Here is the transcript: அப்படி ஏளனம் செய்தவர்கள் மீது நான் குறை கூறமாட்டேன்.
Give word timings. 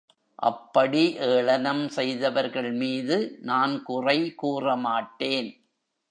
அப்படி 0.39 1.01
ஏளனம் 1.25 1.83
செய்தவர்கள் 1.87 2.71
மீது 2.73 3.17
நான் 3.41 3.83
குறை 3.83 4.31
கூறமாட்டேன். 4.35 5.51